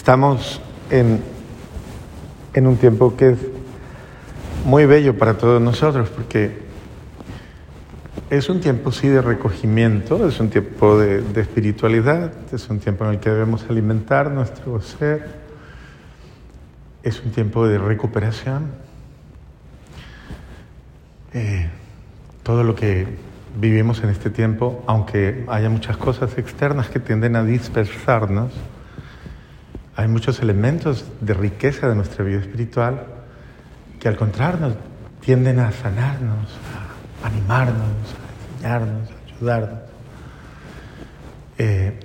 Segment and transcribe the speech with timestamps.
[0.00, 1.20] Estamos en,
[2.54, 3.38] en un tiempo que es
[4.64, 6.56] muy bello para todos nosotros porque
[8.30, 13.04] es un tiempo sí de recogimiento, es un tiempo de, de espiritualidad, es un tiempo
[13.04, 15.28] en el que debemos alimentar nuestro ser,
[17.02, 18.70] es un tiempo de recuperación.
[21.34, 21.68] Eh,
[22.42, 23.06] todo lo que
[23.60, 28.50] vivimos en este tiempo, aunque haya muchas cosas externas que tienden a dispersarnos,
[30.00, 33.04] hay muchos elementos de riqueza de nuestra vida espiritual
[34.00, 34.74] que al contrario
[35.20, 36.48] tienden a sanarnos,
[37.22, 39.78] a animarnos, a enseñarnos, a ayudarnos.
[41.58, 42.00] Eh,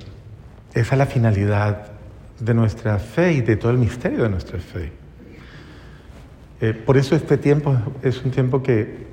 [0.73, 1.87] esa es la finalidad
[2.37, 4.91] de nuestra fe y de todo el misterio de nuestra fe.
[6.59, 9.07] Eh, por eso este tiempo es un tiempo que,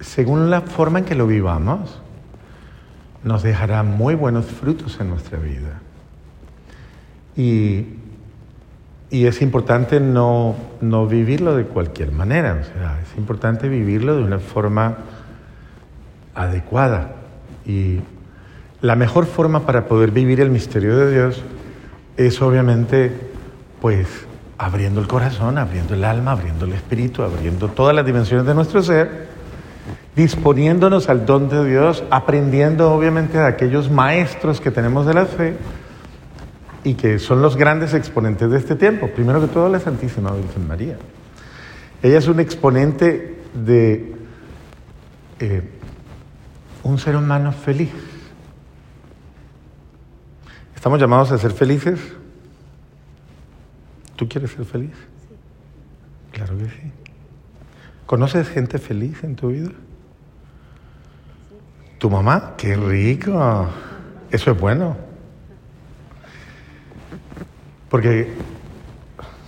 [0.00, 2.00] según la forma en que lo vivamos,
[3.22, 5.82] nos dejará muy buenos frutos en nuestra vida.
[7.38, 7.97] Y,
[9.10, 14.22] y es importante no, no, vivirlo de cualquier manera, o sea, es importante vivirlo de
[14.22, 14.98] una forma
[16.34, 17.12] adecuada.
[17.64, 18.00] Y
[18.82, 21.42] la mejor forma para poder vivir el misterio de Dios
[22.18, 23.12] es obviamente,
[23.80, 24.06] pues,
[24.58, 28.82] abriendo el corazón, abriendo el alma, abriendo el espíritu, abriendo todas las dimensiones de nuestro
[28.82, 29.28] ser,
[30.16, 35.54] disponiéndonos al don de Dios, aprendiendo obviamente de aquellos maestros que tenemos de la fe
[36.84, 39.08] y que son los grandes exponentes de este tiempo.
[39.08, 40.96] Primero que todo, la Santísima Virgen María.
[42.02, 44.14] Ella es un exponente de
[45.40, 45.62] eh,
[46.82, 47.90] un ser humano feliz.
[50.74, 51.98] ¿Estamos llamados a ser felices?
[54.16, 54.94] ¿Tú quieres ser feliz?
[56.32, 56.92] Claro que sí.
[58.06, 59.70] ¿Conoces gente feliz en tu vida?
[61.98, 62.54] ¿Tu mamá?
[62.56, 63.68] ¡Qué rico!
[64.30, 65.07] Eso es bueno.
[67.90, 68.32] Porque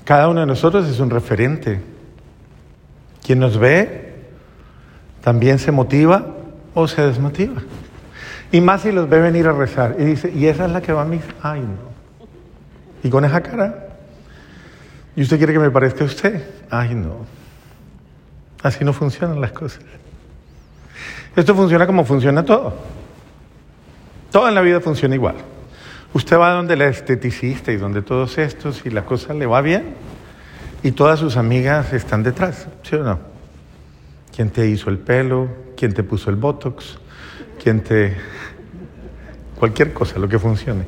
[0.05, 1.81] cada uno de nosotros es un referente.
[3.25, 4.15] Quien nos ve
[5.23, 6.27] también se motiva
[6.75, 7.63] o se desmotiva.
[8.53, 9.97] Y más si los ve venir a rezar.
[9.99, 11.29] Y dice, ¿y esa es la que va a misa?
[11.43, 11.91] Ay, no.
[13.03, 13.89] Y con esa cara.
[15.15, 16.43] ¿Y usted quiere que me parezca a usted?
[16.71, 17.27] Ay, no.
[18.63, 19.83] Así no funcionan las cosas.
[21.37, 22.75] Esto funciona como funciona todo.
[24.33, 25.37] Todo en la vida funciona igual.
[26.13, 29.95] Usted va donde la esteticista y donde todos estos y la cosa le va bien
[30.83, 33.21] y todas sus amigas están detrás, ¿sí o no?
[34.35, 35.49] ¿Quién te hizo el pelo?
[35.77, 36.99] ¿Quién te puso el botox?
[37.63, 38.17] ¿Quién te...
[39.57, 40.85] cualquier cosa, lo que funcione.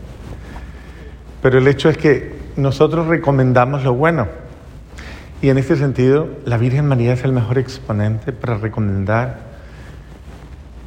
[1.40, 4.26] Pero el hecho es que nosotros recomendamos lo bueno.
[5.40, 9.52] Y en este sentido, la Virgen María es el mejor exponente para recomendar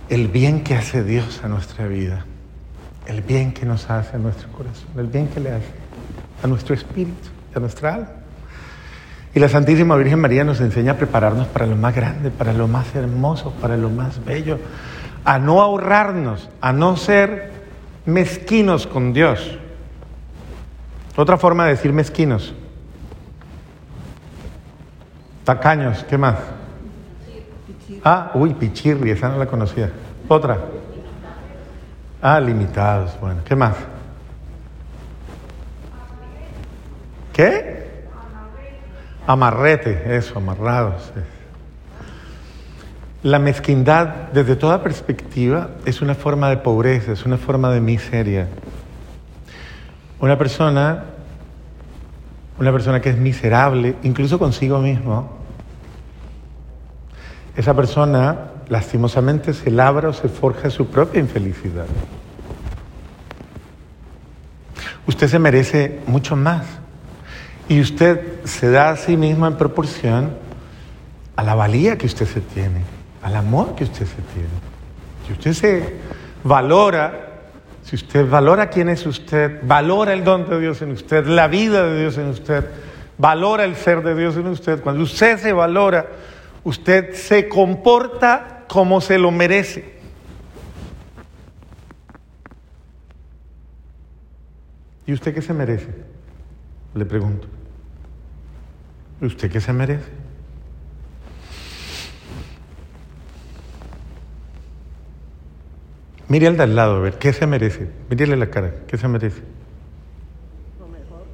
[0.09, 2.25] el bien que hace Dios a nuestra vida
[3.07, 5.71] el bien que nos hace a nuestro corazón, el bien que le hace
[6.43, 8.09] a nuestro espíritu, a nuestra alma.
[9.33, 12.67] Y la Santísima Virgen María nos enseña a prepararnos para lo más grande, para lo
[12.67, 14.59] más hermoso, para lo más bello,
[15.25, 17.51] a no ahorrarnos, a no ser
[18.05, 19.57] mezquinos con Dios.
[21.17, 22.53] Otra forma de decir mezquinos.
[25.44, 26.38] Tacaños, ¿qué más?
[28.03, 29.91] Ah, uy, pichirri, esa no la conocía.
[30.27, 30.59] Otra.
[32.21, 33.41] Ah, limitados, bueno.
[33.45, 33.75] ¿Qué más?
[37.33, 37.75] ¿Qué?
[39.27, 41.11] Amarrete, eso, amarrados.
[43.23, 48.47] La mezquindad, desde toda perspectiva, es una forma de pobreza, es una forma de miseria.
[50.19, 51.03] Una persona,
[52.59, 55.37] una persona que es miserable, incluso consigo mismo,
[57.55, 61.85] esa persona lastimosamente se labra o se forja su propia infelicidad.
[65.07, 66.65] Usted se merece mucho más.
[67.67, 70.31] Y usted se da a sí mismo en proporción
[71.35, 72.81] a la valía que usted se tiene,
[73.23, 74.49] al amor que usted se tiene.
[75.25, 75.95] Si usted se
[76.43, 77.41] valora,
[77.83, 81.83] si usted valora quién es usted, valora el don de Dios en usted, la vida
[81.88, 82.65] de Dios en usted,
[83.18, 86.07] valora el ser de Dios en usted, cuando usted se valora,
[86.63, 89.95] usted se comporta como se lo merece.
[95.07, 95.88] ¿Y usted qué se merece?
[96.94, 97.47] Le pregunto.
[99.21, 100.09] ¿Y usted qué se merece?
[106.27, 107.88] Mire al de al lado, a ver, ¿qué se merece?
[108.09, 109.41] Mírele la cara, ¿qué se merece?
[110.79, 111.25] Lo mejor.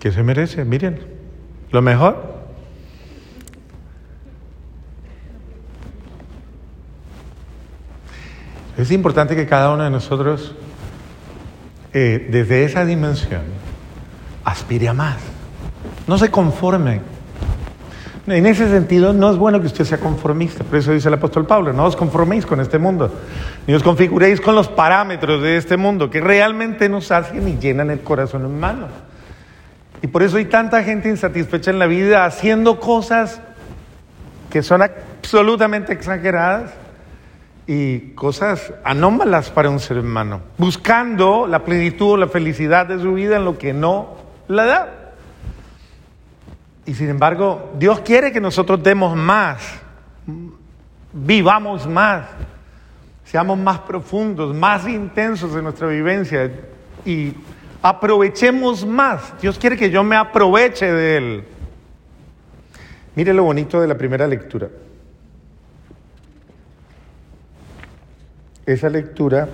[0.00, 0.64] ¿Qué se merece?
[0.64, 0.98] Miren,
[1.70, 2.39] lo mejor.
[8.80, 10.54] Es importante que cada uno de nosotros,
[11.92, 13.42] eh, desde esa dimensión,
[14.44, 15.18] aspire a más.
[16.06, 17.02] No se conforme.
[18.26, 20.64] En ese sentido, no es bueno que usted sea conformista.
[20.64, 23.12] Por eso dice el apóstol Pablo, no os conforméis con este mundo,
[23.66, 27.90] ni os configuréis con los parámetros de este mundo, que realmente nos hacen y llenan
[27.90, 28.86] el corazón humano.
[30.00, 33.42] Y por eso hay tanta gente insatisfecha en la vida haciendo cosas
[34.48, 36.79] que son absolutamente exageradas
[37.72, 43.14] y cosas anómalas para un ser humano, buscando la plenitud o la felicidad de su
[43.14, 44.16] vida en lo que no
[44.48, 45.12] la da.
[46.84, 49.62] Y sin embargo, Dios quiere que nosotros demos más,
[51.12, 52.26] vivamos más,
[53.24, 56.50] seamos más profundos, más intensos en nuestra vivencia
[57.04, 57.34] y
[57.82, 59.40] aprovechemos más.
[59.40, 61.44] Dios quiere que yo me aproveche de Él.
[63.14, 64.66] Mire lo bonito de la primera lectura.
[68.66, 69.48] Esa lectura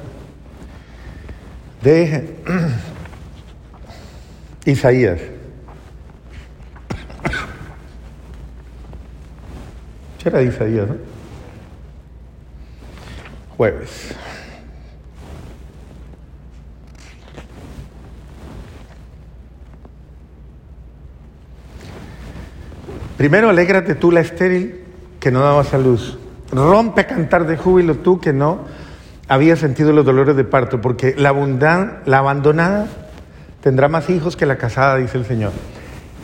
[1.82, 2.36] de
[4.64, 5.20] Isaías.
[10.26, 10.96] era Isaías, ¿no?
[13.56, 14.14] Jueves.
[23.16, 24.84] Primero, alégrate tú la estéril
[25.20, 26.18] que no dabas a luz.
[26.52, 28.66] Rompe a cantar de júbilo tú que no
[29.28, 31.32] habías sentido los dolores de parto, porque la,
[32.04, 32.86] la abandonada
[33.60, 35.52] tendrá más hijos que la casada, dice el Señor.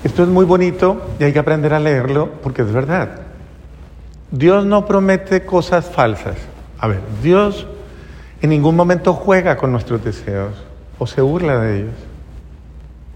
[0.04, 3.20] Esto es muy bonito y hay que aprender a leerlo porque es verdad.
[4.30, 6.36] Dios no promete cosas falsas.
[6.78, 7.66] A ver, Dios
[8.40, 10.54] en ningún momento juega con nuestros deseos
[10.98, 11.94] o se burla de ellos,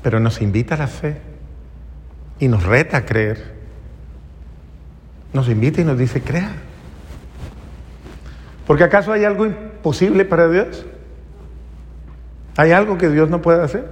[0.03, 1.17] pero nos invita a la fe
[2.39, 3.57] y nos reta a creer.
[5.33, 6.53] Nos invita y nos dice, crea.
[8.67, 10.85] Porque acaso hay algo imposible para Dios?
[12.57, 13.89] ¿Hay algo que Dios no puede hacer?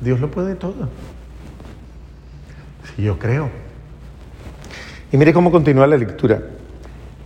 [0.00, 0.88] Dios lo puede todo.
[2.94, 3.50] Si yo creo.
[5.12, 6.40] Y mire cómo continúa la lectura.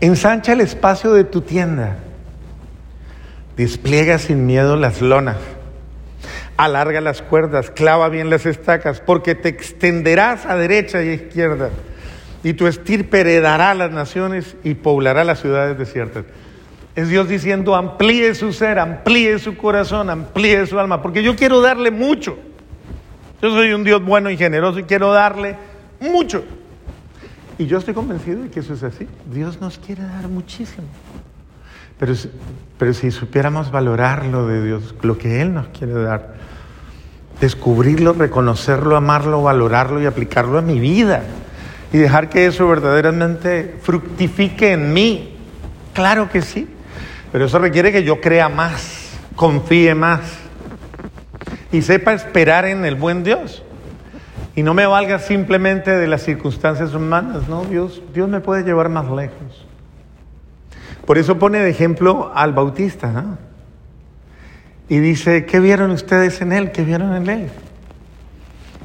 [0.00, 1.98] Ensancha el espacio de tu tienda.
[3.56, 5.36] Despliega sin miedo las lonas.
[6.56, 11.70] Alarga las cuerdas, clava bien las estacas, porque te extenderás a derecha y a izquierda.
[12.44, 16.24] Y tu estirpe heredará las naciones y poblará las ciudades desiertas.
[16.94, 21.60] Es Dios diciendo, amplíe su ser, amplíe su corazón, amplíe su alma, porque yo quiero
[21.60, 22.38] darle mucho.
[23.42, 25.56] Yo soy un Dios bueno y generoso y quiero darle
[26.00, 26.44] mucho.
[27.58, 29.08] Y yo estoy convencido de que eso es así.
[29.32, 30.86] Dios nos quiere dar muchísimo.
[31.98, 32.14] Pero,
[32.78, 36.34] pero si supiéramos valorar lo de Dios, lo que Él nos quiere dar,
[37.40, 41.22] descubrirlo, reconocerlo, amarlo, valorarlo y aplicarlo a mi vida,
[41.94, 45.36] y dejar que eso verdaderamente fructifique en mí,
[45.92, 46.66] claro que sí.
[47.30, 50.22] Pero eso requiere que yo crea más, confíe más
[51.70, 53.62] y sepa esperar en el buen Dios.
[54.56, 57.64] Y no me valga simplemente de las circunstancias humanas, ¿no?
[57.64, 59.64] Dios, Dios me puede llevar más lejos.
[61.06, 63.38] Por eso pone de ejemplo al Bautista, ¿no?
[64.88, 66.72] Y dice, ¿qué vieron ustedes en él?
[66.72, 67.50] ¿Qué vieron en él?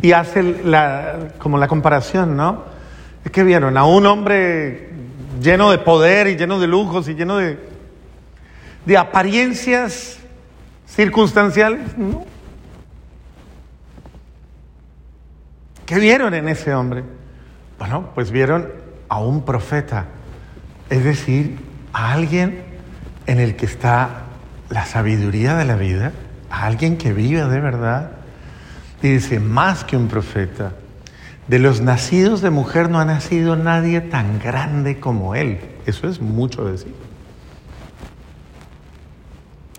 [0.03, 2.68] Y hace la, como la comparación, ¿no?
[3.31, 3.77] ¿Qué vieron?
[3.77, 4.89] A un hombre
[5.41, 7.59] lleno de poder y lleno de lujos y lleno de,
[8.85, 10.19] de apariencias
[10.87, 12.25] circunstanciales, ¿no?
[15.85, 17.03] ¿Qué vieron en ese hombre?
[17.79, 18.69] Bueno, pues vieron
[19.07, 20.05] a un profeta,
[20.89, 21.59] es decir,
[21.93, 22.63] a alguien
[23.25, 24.23] en el que está
[24.69, 26.11] la sabiduría de la vida,
[26.49, 28.11] a alguien que vive de verdad.
[29.01, 30.73] Y dice, más que un profeta,
[31.49, 35.59] de los nacidos de mujer no ha nacido nadie tan grande como él.
[35.87, 36.93] Eso es mucho decir.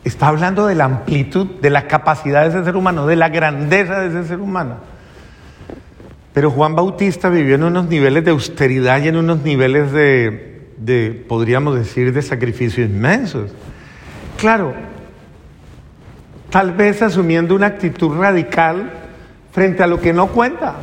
[0.03, 4.01] Está hablando de la amplitud, de la capacidad de ese ser humano, de la grandeza
[4.01, 4.79] de ese ser humano.
[6.33, 11.77] Pero Juan Bautista vivió en unos niveles de austeridad y en unos niveles de, podríamos
[11.77, 13.53] decir, de sacrificio inmensos.
[14.39, 14.75] Claro,
[16.51, 18.91] tal vez asumiendo una actitud radical
[19.53, 20.77] frente a lo que no cuenta,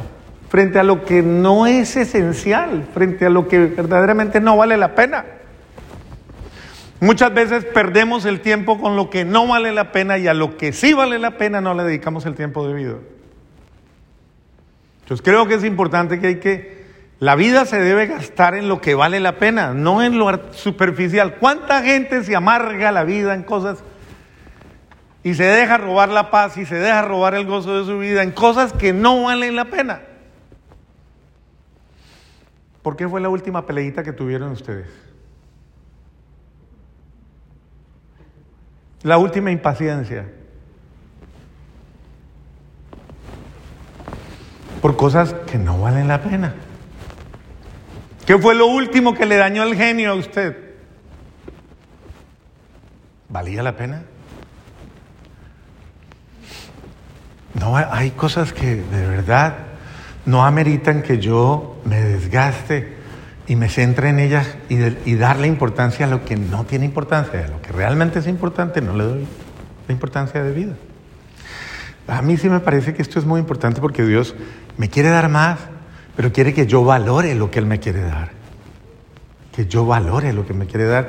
[0.50, 4.96] frente a lo que no es esencial, frente a lo que verdaderamente no vale la
[4.96, 5.26] pena.
[7.00, 10.58] Muchas veces perdemos el tiempo con lo que no vale la pena y a lo
[10.58, 13.02] que sí vale la pena no le dedicamos el tiempo debido.
[15.02, 16.86] Entonces creo que es importante que hay que,
[17.20, 21.36] la vida se debe gastar en lo que vale la pena, no en lo superficial.
[21.36, 23.84] ¿Cuánta gente se amarga la vida en cosas
[25.24, 28.24] y se deja robar la paz y se deja robar el gozo de su vida
[28.24, 30.02] en cosas que no valen la pena?
[32.88, 34.88] ¿Por qué fue la última peleita que tuvieron ustedes?
[39.04, 40.26] La última impaciencia.
[44.82, 46.56] por cosas que no valen la pena.
[48.26, 50.56] ¿Qué fue lo último que le dañó el genio a usted?
[53.28, 54.04] ¿Valía la pena?
[57.54, 59.67] No, hay cosas que de verdad
[60.28, 62.96] no ameritan que yo me desgaste
[63.48, 67.48] y me centre en ellas y, darle importancia a lo que no tiene importancia, a
[67.48, 69.28] lo que realmente es importante, no le doy
[69.88, 70.74] la importancia de vida.
[72.08, 74.36] A mí sí me parece que esto es muy importante porque Dios
[74.78, 75.60] me quiere dar más,
[76.18, 78.32] pero quiere que yo valore lo que Él me quiere dar.
[79.56, 81.08] Que yo valore lo que me quiere dar,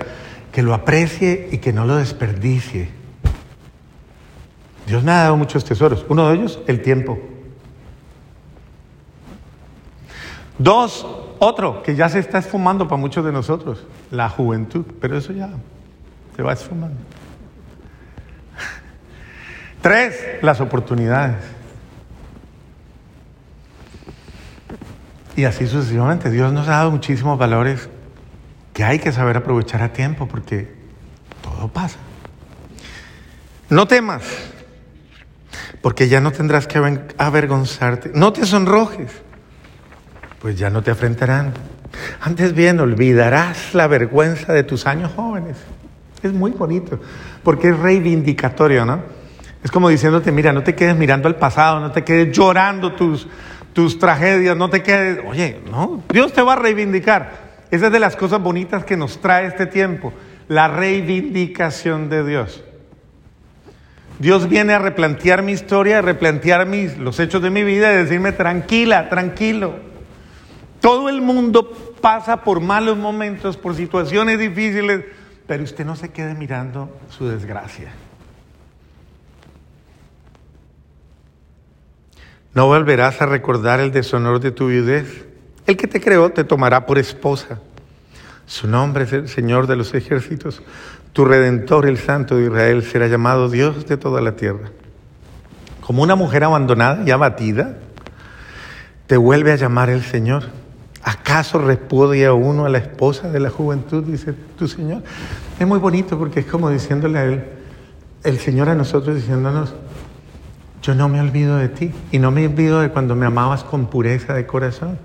[0.53, 2.89] que lo aprecie y que no lo desperdicie.
[4.87, 6.07] Dios me ha dado muchos tesoros.
[6.09, 7.19] Uno de ellos, el tiempo.
[10.59, 11.07] Dos,
[11.39, 14.85] otro que ya se está esfumando para muchos de nosotros, la juventud.
[15.01, 15.51] Pero eso ya
[16.35, 16.97] se va esfumando.
[19.81, 21.37] Tres, las oportunidades.
[25.37, 26.31] Y así sucesivamente.
[26.31, 27.89] Dios nos ha dado muchísimos valores
[28.73, 30.75] que hay que saber aprovechar a tiempo porque
[31.43, 31.99] todo pasa.
[33.71, 34.25] No temas,
[35.83, 36.79] porque ya no tendrás que
[37.19, 38.11] avergonzarte.
[38.15, 39.13] No te sonrojes,
[40.41, 41.53] pues ya no te afrentarán.
[42.21, 45.57] Antes bien, olvidarás la vergüenza de tus años jóvenes.
[46.23, 47.01] Es muy bonito,
[47.43, 49.03] porque es reivindicatorio, ¿no?
[49.63, 53.27] Es como diciéndote, mira, no te quedes mirando al pasado, no te quedes llorando tus,
[53.73, 57.49] tus tragedias, no te quedes, oye, no, Dios te va a reivindicar.
[57.71, 60.13] Esa es de las cosas bonitas que nos trae este tiempo,
[60.49, 62.65] la reivindicación de Dios.
[64.19, 67.97] Dios viene a replantear mi historia, a replantear mis, los hechos de mi vida y
[67.97, 69.88] decirme, tranquila, tranquilo.
[70.81, 71.71] Todo el mundo
[72.01, 75.05] pasa por malos momentos, por situaciones difíciles,
[75.47, 77.93] pero usted no se quede mirando su desgracia.
[82.55, 85.27] No volverás a recordar el deshonor de tu viudez.
[85.67, 87.61] El que te creó te tomará por esposa.
[88.47, 90.63] Su nombre es el Señor de los ejércitos.
[91.13, 94.71] Tu redentor, el Santo de Israel, será llamado Dios de toda la tierra.
[95.83, 97.77] Como una mujer abandonada y abatida,
[99.07, 100.45] te vuelve a llamar el Señor.
[101.09, 104.05] ¿Acaso repudia uno a la esposa de la juventud?
[104.05, 105.03] Dice tu Señor.
[105.59, 107.45] Es muy bonito porque es como diciéndole a él,
[108.25, 109.73] el Señor a nosotros diciéndonos,
[110.83, 113.87] yo no me olvido de ti y no me olvido de cuando me amabas con
[113.87, 114.99] pureza de corazón,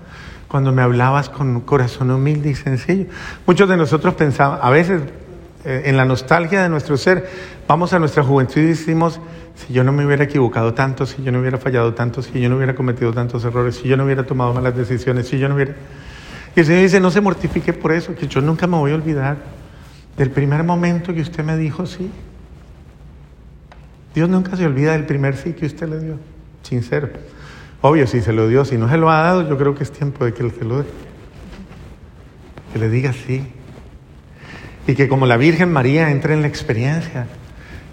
[0.46, 3.06] cuando me hablabas con corazón humilde y sencillo.
[3.46, 5.00] Muchos de nosotros pensamos, a veces
[5.64, 7.28] en la nostalgia de nuestro ser,
[7.66, 9.20] vamos a nuestra juventud y decimos,
[9.54, 12.48] si yo no me hubiera equivocado tanto, si yo no hubiera fallado tanto, si yo
[12.48, 15.54] no hubiera cometido tantos errores, si yo no hubiera tomado malas decisiones, si yo no
[15.54, 15.74] hubiera...
[16.54, 18.94] Y el Señor dice, no se mortifique por eso, que yo nunca me voy a
[18.94, 19.36] olvidar
[20.16, 22.10] del primer momento que usted me dijo sí.
[24.14, 26.18] Dios nunca se olvida del primer sí que usted le dio,
[26.62, 27.08] sincero.
[27.80, 29.90] Obvio, si se lo dio, si no se lo ha dado, yo creo que es
[29.90, 30.84] tiempo de que Él se lo dé.
[32.72, 33.46] Que le diga sí.
[34.86, 37.26] Y que como la Virgen María entre en la experiencia,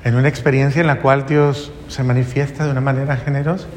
[0.03, 3.67] en una experiencia en la cual Dios se manifiesta de una manera generosa.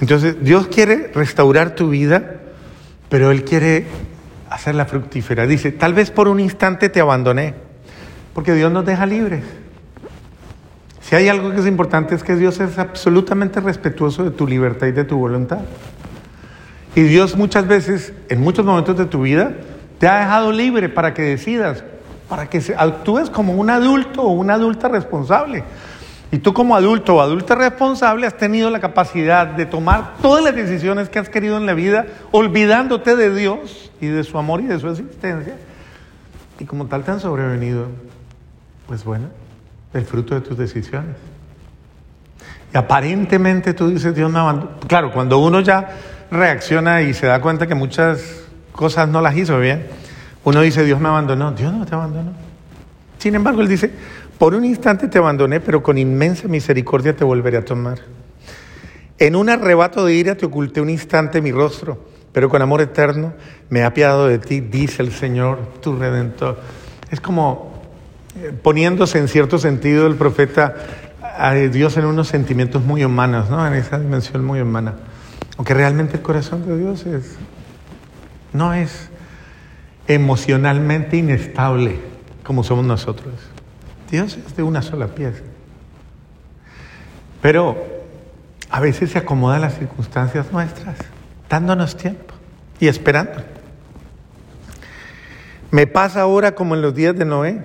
[0.00, 2.36] Entonces, Dios quiere restaurar tu vida,
[3.08, 3.86] pero Él quiere
[4.50, 5.46] hacerla fructífera.
[5.46, 7.54] Dice, tal vez por un instante te abandoné,
[8.34, 9.44] porque Dios nos deja libres.
[11.00, 14.86] Si hay algo que es importante es que Dios es absolutamente respetuoso de tu libertad
[14.86, 15.60] y de tu voluntad.
[16.94, 19.52] Y Dios muchas veces, en muchos momentos de tu vida,
[19.98, 21.84] te ha dejado libre para que decidas,
[22.32, 25.64] para que actúes como un adulto o una adulta responsable.
[26.30, 30.54] Y tú como adulto o adulta responsable has tenido la capacidad de tomar todas las
[30.54, 34.64] decisiones que has querido en la vida, olvidándote de Dios y de su amor y
[34.64, 35.56] de su existencia.
[36.58, 37.88] Y como tal te han sobrevenido,
[38.86, 39.26] pues bueno,
[39.92, 41.16] el fruto de tus decisiones.
[42.72, 44.70] Y aparentemente tú dices, Dios me abandonó.
[44.86, 45.86] Claro, cuando uno ya
[46.30, 49.86] reacciona y se da cuenta que muchas cosas no las hizo bien,
[50.44, 51.52] uno dice, Dios me abandonó.
[51.52, 52.32] Dios no te abandonó.
[53.18, 53.90] Sin embargo, Él dice,
[54.38, 57.98] por un instante te abandoné, pero con inmensa misericordia te volveré a tomar.
[59.18, 61.98] En un arrebato de ira te oculté un instante mi rostro,
[62.32, 63.34] pero con amor eterno
[63.70, 66.58] me he apiado de ti, dice el Señor, tu redentor.
[67.10, 67.72] Es como
[68.62, 70.74] poniéndose en cierto sentido el profeta
[71.38, 73.64] a Dios en unos sentimientos muy humanos, ¿no?
[73.64, 74.94] en esa dimensión muy humana.
[75.56, 77.04] Aunque realmente el corazón de Dios
[78.52, 79.08] no es
[80.06, 81.96] emocionalmente inestable
[82.42, 83.34] como somos nosotros.
[84.10, 85.42] Dios es de una sola pieza.
[87.40, 87.76] Pero
[88.70, 90.96] a veces se acomoda las circunstancias nuestras,
[91.48, 92.34] dándonos tiempo
[92.78, 93.42] y esperando.
[95.70, 97.62] Me pasa ahora como en los días de Noé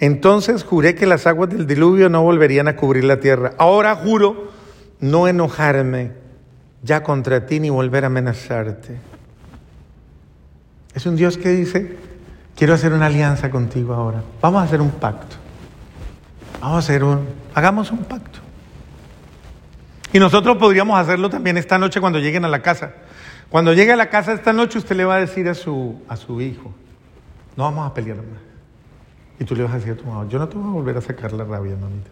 [0.00, 3.52] entonces juré que las aguas del diluvio no volverían a cubrir la tierra.
[3.58, 4.50] Ahora juro
[4.98, 6.12] no enojarme
[6.82, 8.96] ya contra ti ni volver a amenazarte.
[10.94, 11.96] Es un Dios que dice,
[12.56, 14.22] quiero hacer una alianza contigo ahora.
[14.40, 15.36] Vamos a hacer un pacto.
[16.60, 18.40] Vamos a hacer un, hagamos un pacto.
[20.12, 22.92] Y nosotros podríamos hacerlo también esta noche cuando lleguen a la casa.
[23.48, 26.16] Cuando llegue a la casa esta noche, usted le va a decir a su, a
[26.16, 26.72] su hijo,
[27.56, 28.40] no vamos a pelear más.
[29.38, 30.96] Y tú le vas a decir a tu mamá, yo no te voy a volver
[30.98, 32.10] a sacar la rabia, mamita.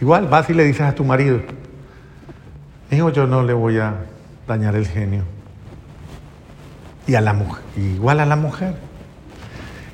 [0.00, 1.40] Igual vas y le dices a tu marido,
[2.90, 4.04] hijo, yo no le voy a
[4.46, 5.35] dañar el genio.
[7.06, 8.74] Y a la mujer, igual a la mujer.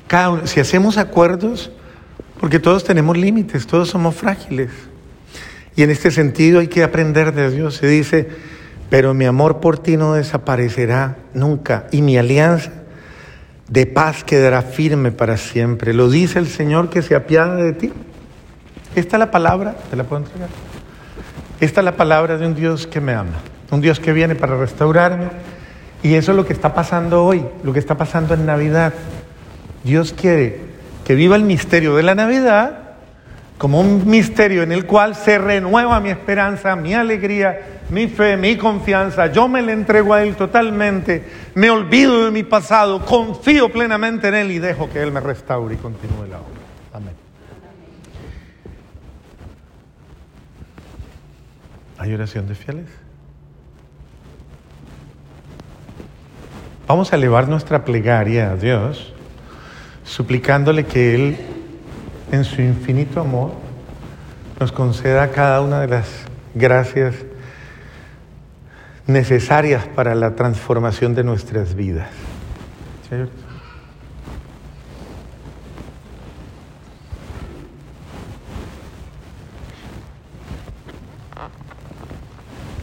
[0.07, 1.71] Cada si hacemos acuerdos,
[2.39, 4.71] porque todos tenemos límites, todos somos frágiles.
[5.75, 7.75] Y en este sentido hay que aprender de Dios.
[7.75, 8.29] Se dice,
[8.89, 12.71] pero mi amor por ti no desaparecerá nunca y mi alianza
[13.67, 15.93] de paz quedará firme para siempre.
[15.93, 17.91] Lo dice el Señor que se apiada de ti.
[18.95, 20.49] Esta es la palabra, te la puedo entregar.
[21.59, 23.39] Esta es la palabra de un Dios que me ama,
[23.71, 25.29] un Dios que viene para restaurarme.
[26.03, 28.93] Y eso es lo que está pasando hoy, lo que está pasando en Navidad.
[29.85, 30.59] Dios quiere
[31.05, 32.79] que viva el misterio de la Navidad
[33.57, 38.57] como un misterio en el cual se renueva mi esperanza, mi alegría, mi fe, mi
[38.57, 39.27] confianza.
[39.27, 41.23] Yo me le entrego a Él totalmente,
[41.55, 45.75] me olvido de mi pasado, confío plenamente en Él y dejo que Él me restaure
[45.75, 46.59] y continúe la obra.
[46.93, 47.13] Amén.
[51.97, 52.89] ¿Hay oración de fieles?
[56.85, 59.13] Vamos a elevar nuestra plegaria a Dios,
[60.03, 61.37] suplicándole que Él,
[62.31, 63.51] en su infinito amor,
[64.59, 66.09] nos conceda cada una de las
[66.53, 67.15] gracias
[69.07, 72.09] necesarias para la transformación de nuestras vidas.